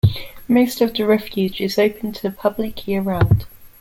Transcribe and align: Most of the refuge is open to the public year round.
Most 0.47 0.81
of 0.81 0.95
the 0.95 1.05
refuge 1.05 1.61
is 1.61 1.77
open 1.77 2.11
to 2.13 2.21
the 2.23 2.31
public 2.31 2.87
year 2.87 3.01
round. 3.01 3.45